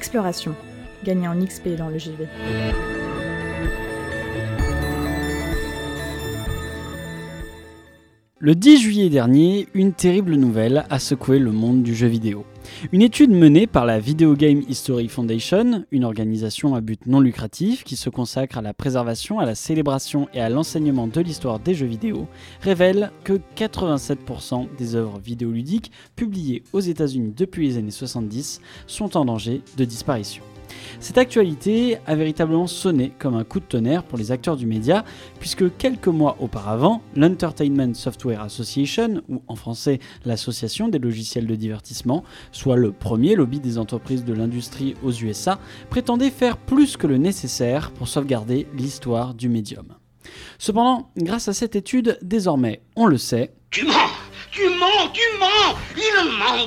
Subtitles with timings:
[0.00, 0.54] Exploration.
[1.04, 2.26] Gagner en XP dans le JV.
[8.42, 12.46] Le 10 juillet dernier, une terrible nouvelle a secoué le monde du jeu vidéo.
[12.90, 17.84] Une étude menée par la Video Game History Foundation, une organisation à but non lucratif
[17.84, 21.74] qui se consacre à la préservation, à la célébration et à l'enseignement de l'histoire des
[21.74, 22.28] jeux vidéo,
[22.62, 29.26] révèle que 87% des œuvres vidéoludiques publiées aux États-Unis depuis les années 70 sont en
[29.26, 30.42] danger de disparition.
[31.00, 35.04] Cette actualité a véritablement sonné comme un coup de tonnerre pour les acteurs du média,
[35.38, 42.24] puisque quelques mois auparavant, l'Entertainment Software Association, ou en français l'Association des logiciels de divertissement,
[42.52, 47.16] soit le premier lobby des entreprises de l'industrie aux USA, prétendait faire plus que le
[47.16, 49.94] nécessaire pour sauvegarder l'histoire du médium.
[50.58, 53.92] Cependant, grâce à cette étude, désormais, on le sait, Tu mens
[54.50, 55.76] Tu mens Tu mens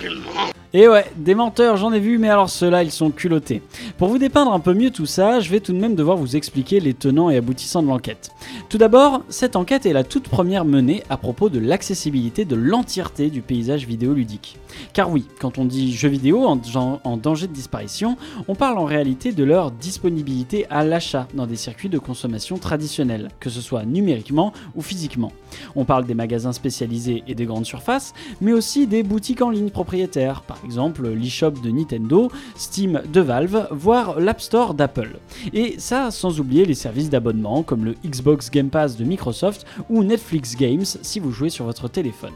[0.00, 3.62] Il ment Et ouais, des menteurs, j'en ai vu, mais alors ceux-là, ils sont culottés.
[3.96, 6.34] Pour vous dépeindre un peu mieux tout ça, je vais tout de même devoir vous
[6.34, 8.32] expliquer les tenants et aboutissants de l'enquête.
[8.68, 13.30] Tout d'abord, cette enquête est la toute première menée à propos de l'accessibilité de l'entièreté
[13.30, 14.58] du paysage vidéoludique.
[14.92, 18.16] Car oui, quand on dit jeux vidéo en, danger de disparition,
[18.48, 23.28] on parle en réalité de leur disponibilité à l'achat dans des circuits de consommation traditionnels,
[23.38, 25.30] que ce soit numériquement ou physiquement.
[25.76, 29.70] On parle des magasins spécialisés et des grandes surfaces, mais aussi des boutiques en ligne
[29.70, 35.18] propriétaires, par exemple l'eShop de Nintendo, Steam de Valve, voire l'App Store d'Apple.
[35.52, 40.02] Et ça sans oublier les services d'abonnement comme le Xbox Game Pass de Microsoft ou
[40.02, 42.32] Netflix Games si vous jouez sur votre téléphone.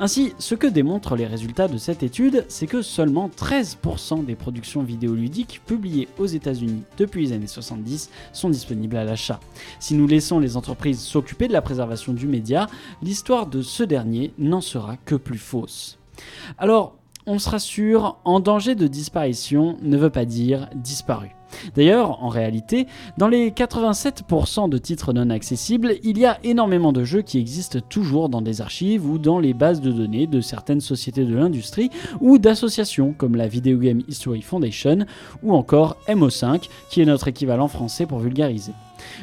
[0.00, 4.82] Ainsi, ce que démontrent les résultats de cette étude, c'est que seulement 13% des productions
[4.82, 9.40] vidéoludiques publiées aux États-Unis depuis les années 70 sont disponibles à l'achat.
[9.78, 12.66] Si nous laissons les entreprises s'occuper de la préservation du média,
[13.02, 15.98] l'histoire de ce dernier n'en sera que plus fausse.
[16.58, 16.96] Alors,
[17.26, 21.36] on se rassure, en danger de disparition ne veut pas dire disparu.
[21.74, 22.86] D'ailleurs, en réalité,
[23.18, 27.78] dans les 87% de titres non accessibles, il y a énormément de jeux qui existent
[27.88, 31.90] toujours dans des archives ou dans les bases de données de certaines sociétés de l'industrie
[32.20, 35.06] ou d'associations comme la Video Game History Foundation
[35.42, 38.72] ou encore MO5 qui est notre équivalent français pour vulgariser.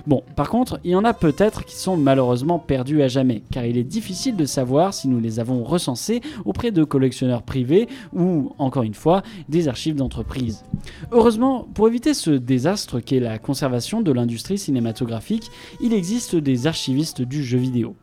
[0.07, 3.65] Bon, par contre, il y en a peut-être qui sont malheureusement perdus à jamais, car
[3.65, 8.53] il est difficile de savoir si nous les avons recensés auprès de collectionneurs privés ou,
[8.57, 10.63] encore une fois, des archives d'entreprise.
[11.11, 15.49] Heureusement, pour éviter ce désastre qu'est la conservation de l'industrie cinématographique,
[15.81, 17.95] il existe des archivistes du jeu vidéo.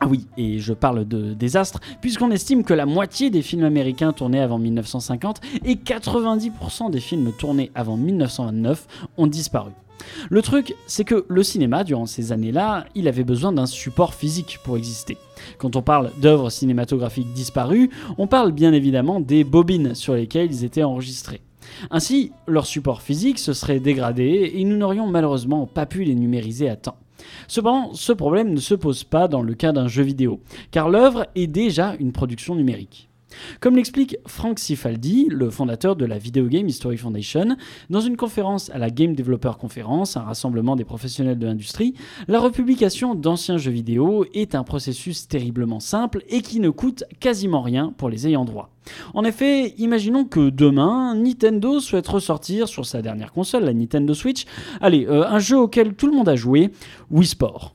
[0.00, 4.12] Ah oui, et je parle de désastre, puisqu'on estime que la moitié des films américains
[4.12, 8.86] tournés avant 1950 et 90% des films tournés avant 1929
[9.16, 9.70] ont disparu.
[10.30, 14.58] Le truc, c'est que le cinéma, durant ces années-là, il avait besoin d'un support physique
[14.64, 15.16] pour exister.
[15.58, 20.64] Quand on parle d'œuvres cinématographiques disparues, on parle bien évidemment des bobines sur lesquelles ils
[20.64, 21.40] étaient enregistrés.
[21.90, 26.68] Ainsi, leur support physique se serait dégradé et nous n'aurions malheureusement pas pu les numériser
[26.68, 26.96] à temps.
[27.48, 30.40] Cependant, ce problème ne se pose pas dans le cas d'un jeu vidéo,
[30.70, 33.08] car l'œuvre est déjà une production numérique.
[33.60, 37.56] Comme l'explique Frank Cifaldi, le fondateur de la Video Game History Foundation,
[37.90, 41.94] dans une conférence à la Game Developer Conference, un rassemblement des professionnels de l'industrie,
[42.28, 47.62] la republication d'anciens jeux vidéo est un processus terriblement simple et qui ne coûte quasiment
[47.62, 48.70] rien pour les ayants droit.
[49.14, 54.44] En effet, imaginons que demain, Nintendo souhaite ressortir sur sa dernière console, la Nintendo Switch,
[54.82, 56.70] euh, un jeu auquel tout le monde a joué,
[57.10, 57.73] Wii Sport.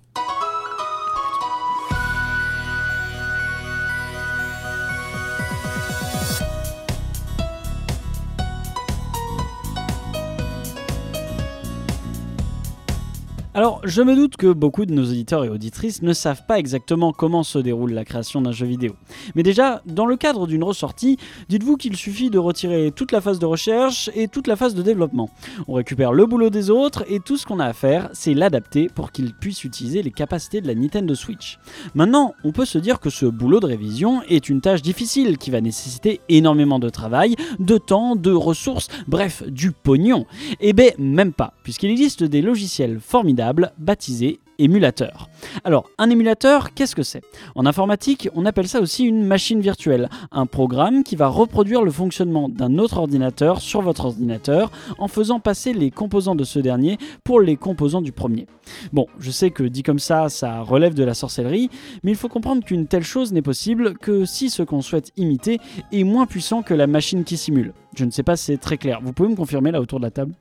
[13.60, 17.12] Alors, je me doute que beaucoup de nos auditeurs et auditrices ne savent pas exactement
[17.12, 18.96] comment se déroule la création d'un jeu vidéo.
[19.36, 21.18] Mais déjà, dans le cadre d'une ressortie,
[21.50, 24.82] dites-vous qu'il suffit de retirer toute la phase de recherche et toute la phase de
[24.82, 25.30] développement.
[25.68, 28.88] On récupère le boulot des autres et tout ce qu'on a à faire, c'est l'adapter
[28.88, 31.60] pour qu'il puisse utiliser les capacités de la Nintendo Switch.
[31.96, 35.52] Maintenant, on peut se dire que ce boulot de révision est une tâche difficile qui
[35.52, 40.26] va nécessiter énormément de travail, de temps, de ressources, bref, du pognon.
[40.62, 45.30] Eh ben, même pas, puisqu'il existe des logiciels formidables baptisé émulateur.
[45.64, 47.22] Alors, un émulateur, qu'est-ce que c'est?
[47.56, 51.92] En informatique, on appelle ça aussi une machine virtuelle, un programme qui va reproduire le
[51.92, 56.98] fonctionnement d'un autre ordinateur sur votre ordinateur en faisant passer les composants de ce dernier
[57.24, 58.48] pour les composants du premier.
[58.92, 61.70] Bon, je sais que dit comme ça, ça relève de la sorcellerie,
[62.04, 65.60] mais il faut comprendre qu'une telle chose n'est possible que si ce qu'on souhaite imiter
[65.92, 67.74] est moins puissant que la machine qui simule.
[67.96, 69.00] Je ne sais pas c'est très clair.
[69.02, 70.34] Vous pouvez me confirmer là autour de la table?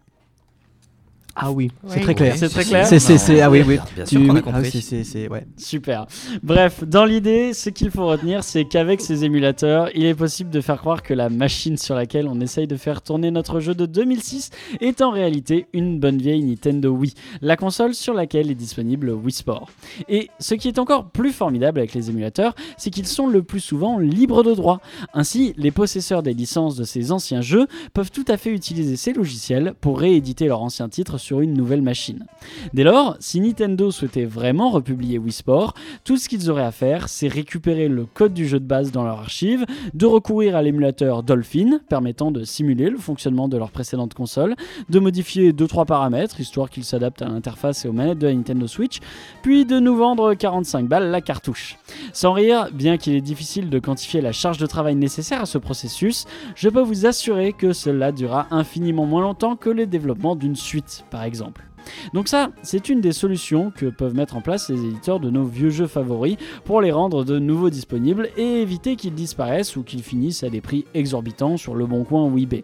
[1.41, 2.35] Ah oui, c'est très clair.
[2.37, 3.79] C'est très clair C'est, c'est, c'est- ah oui, oui.
[3.95, 4.71] Bien sûr qu'on a ah oui, compris.
[4.73, 5.47] c'est, c'est, c'est- ouais.
[5.57, 6.07] Super.
[6.43, 10.61] Bref, dans l'idée, ce qu'il faut retenir, c'est qu'avec ces émulateurs, il est possible de
[10.61, 13.87] faire croire que la machine sur laquelle on essaye de faire tourner notre jeu de
[13.87, 14.51] 2006
[14.81, 19.33] est en réalité une bonne vieille Nintendo Wii, la console sur laquelle est disponible Wii
[19.33, 19.71] Sport.
[20.09, 23.61] Et ce qui est encore plus formidable avec les émulateurs, c'est qu'ils sont le plus
[23.61, 24.81] souvent libres de droit.
[25.15, 29.13] Ainsi, les possesseurs des licences de ces anciens jeux peuvent tout à fait utiliser ces
[29.13, 32.27] logiciels pour rééditer leur ancien titre sur une nouvelle machine.
[32.75, 37.09] Dès lors, si Nintendo souhaitait vraiment republier Wii Sport, tout ce qu'ils auraient à faire,
[37.09, 39.65] c'est récupérer le code du jeu de base dans leur archive,
[39.95, 44.55] de recourir à l'émulateur Dolphin, permettant de simuler le fonctionnement de leur précédente console,
[44.89, 48.67] de modifier 2-3 paramètres, histoire qu'ils s'adaptent à l'interface et aux manettes de la Nintendo
[48.67, 48.99] Switch,
[49.43, 51.77] puis de nous vendre 45 balles la cartouche.
[52.13, 55.59] Sans rire, bien qu'il est difficile de quantifier la charge de travail nécessaire à ce
[55.59, 60.57] processus, je peux vous assurer que cela durera infiniment moins longtemps que le développement d'une
[60.57, 61.68] suite, par exemple.
[62.15, 65.45] Donc ça, c'est une des solutions que peuvent mettre en place les éditeurs de nos
[65.45, 70.03] vieux jeux favoris pour les rendre de nouveau disponibles et éviter qu'ils disparaissent ou qu'ils
[70.03, 72.63] finissent à des prix exorbitants sur le bon coin ou eBay.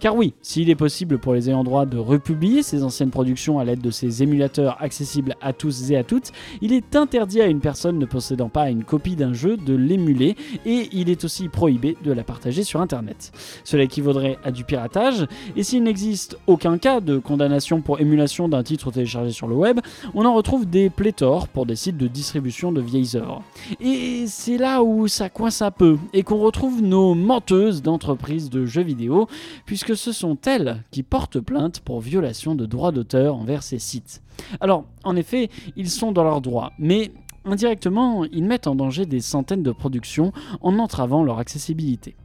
[0.00, 3.64] Car oui, s'il est possible pour les ayants droit de republier ces anciennes productions à
[3.64, 7.60] l'aide de ces émulateurs accessibles à tous et à toutes, il est interdit à une
[7.60, 11.96] personne ne possédant pas une copie d'un jeu de l'émuler et il est aussi prohibé
[12.04, 13.32] de la partager sur internet.
[13.64, 15.26] Cela équivaudrait à du piratage
[15.56, 19.80] et s'il n'existe aucun cas de condamnation pour émulation d'un titre téléchargé sur le web,
[20.14, 23.42] on en retrouve des pléthores pour des sites de distribution de vieilles œuvres.
[23.80, 28.66] Et c'est là où ça coince un peu et qu'on retrouve nos menteuses d'entreprises de
[28.66, 29.28] jeux vidéo,
[29.64, 34.22] puisque ce sont elles qui portent plainte pour violation de droits d'auteur envers ces sites.
[34.60, 37.12] Alors, en effet, ils sont dans leurs droits, mais
[37.44, 42.16] indirectement, ils mettent en danger des centaines de productions en entravant leur accessibilité.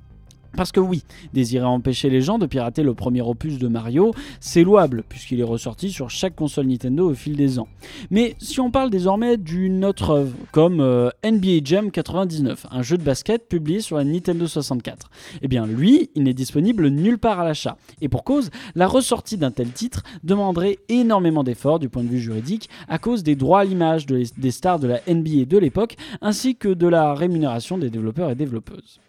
[0.55, 1.03] Parce que oui,
[1.33, 5.43] désirer empêcher les gens de pirater le premier opus de Mario, c'est louable, puisqu'il est
[5.43, 7.67] ressorti sur chaque console Nintendo au fil des ans.
[8.09, 12.97] Mais si on parle désormais d'une autre œuvre, comme euh, NBA Jam 99, un jeu
[12.97, 15.09] de basket publié sur la Nintendo 64,
[15.41, 17.77] eh bien lui, il n'est disponible nulle part à l'achat.
[18.01, 22.19] Et pour cause, la ressortie d'un tel titre demanderait énormément d'efforts du point de vue
[22.19, 25.95] juridique à cause des droits à l'image de- des stars de la NBA de l'époque,
[26.21, 28.99] ainsi que de la rémunération des développeurs et développeuses.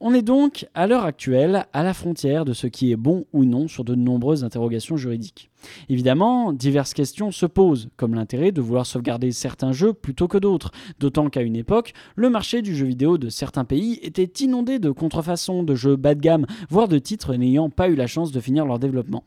[0.00, 3.44] On est donc, à l'heure actuelle, à la frontière de ce qui est bon ou
[3.44, 5.49] non sur de nombreuses interrogations juridiques.
[5.88, 10.70] Évidemment, diverses questions se posent, comme l'intérêt de vouloir sauvegarder certains jeux plutôt que d'autres,
[10.98, 14.90] d'autant qu'à une époque, le marché du jeu vidéo de certains pays était inondé de
[14.90, 18.40] contrefaçons, de jeux bas de gamme, voire de titres n'ayant pas eu la chance de
[18.40, 19.24] finir leur développement.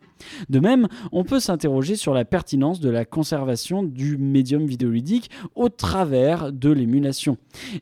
[0.49, 5.69] De même, on peut s'interroger sur la pertinence de la conservation du médium vidéoludique au
[5.69, 7.37] travers de l'émulation.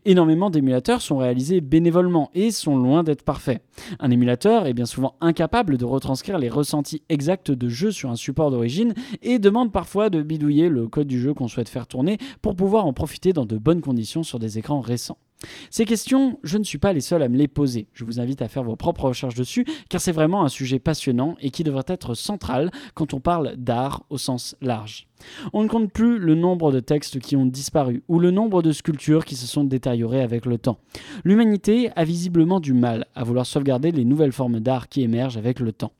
[0.05, 3.61] Énormément d'émulateurs sont réalisés bénévolement et sont loin d'être parfaits.
[3.99, 8.15] Un émulateur est bien souvent incapable de retranscrire les ressentis exacts de jeu sur un
[8.15, 12.17] support d'origine et demande parfois de bidouiller le code du jeu qu'on souhaite faire tourner
[12.41, 15.17] pour pouvoir en profiter dans de bonnes conditions sur des écrans récents.
[15.69, 17.87] Ces questions, je ne suis pas les seuls à me les poser.
[17.93, 21.35] Je vous invite à faire vos propres recherches dessus, car c'est vraiment un sujet passionnant
[21.41, 25.07] et qui devrait être central quand on parle d'art au sens large.
[25.53, 28.71] On ne compte plus le nombre de textes qui ont disparu ou le nombre de
[28.71, 30.79] sculptures qui se sont détériorées avec le temps.
[31.23, 35.59] L'humanité a visiblement du mal à vouloir sauvegarder les nouvelles formes d'art qui émergent avec
[35.59, 35.91] le temps.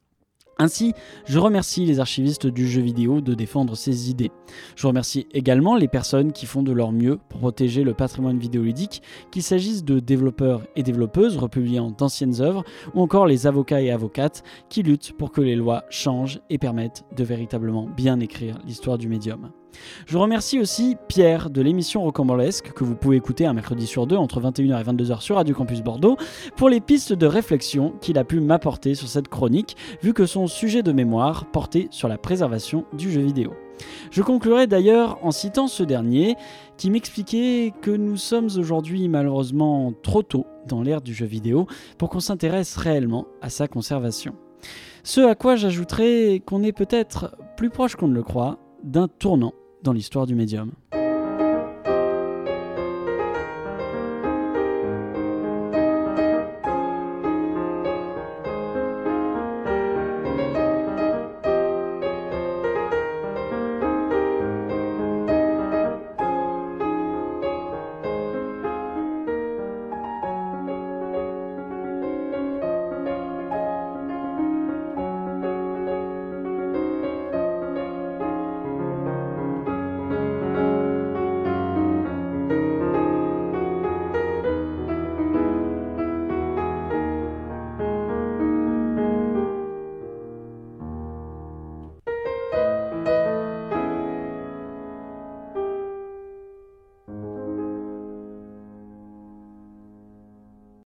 [0.62, 0.94] Ainsi,
[1.26, 4.30] je remercie les archivistes du jeu vidéo de défendre ces idées.
[4.76, 9.02] Je remercie également les personnes qui font de leur mieux pour protéger le patrimoine vidéoludique,
[9.32, 14.44] qu'il s'agisse de développeurs et développeuses republiant d'anciennes œuvres, ou encore les avocats et avocates
[14.70, 19.08] qui luttent pour que les lois changent et permettent de véritablement bien écrire l'histoire du
[19.08, 19.50] médium.
[20.06, 24.18] Je remercie aussi Pierre de l'émission Rocambolesque que vous pouvez écouter un mercredi sur deux
[24.18, 26.18] entre 21h et 22h sur Radio Campus Bordeaux
[26.56, 30.48] pour les pistes de réflexion qu'il a pu m'apporter sur cette chronique vu que son
[30.48, 33.54] sujet de mémoire portait sur la préservation du jeu vidéo.
[34.12, 36.36] Je conclurai d'ailleurs en citant ce dernier
[36.78, 42.10] qui m'expliquait que nous sommes aujourd'hui malheureusement trop tôt dans l'ère du jeu vidéo pour
[42.10, 44.36] qu'on s'intéresse réellement à sa conservation.
[45.04, 49.54] Ce à quoi j'ajouterai qu'on est peut-être plus proche qu'on ne le croit d'un tournant
[49.84, 50.72] dans l'histoire du médium.